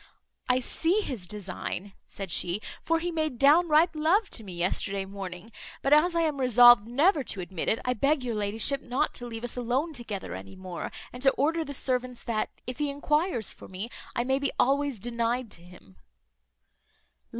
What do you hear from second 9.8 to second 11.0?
together any more,